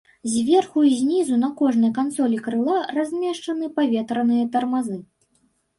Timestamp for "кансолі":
1.99-2.41